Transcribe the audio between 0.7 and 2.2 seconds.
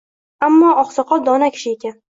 oqsoqol dono kishi ekan.